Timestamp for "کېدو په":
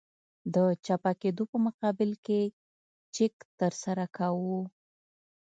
1.21-1.57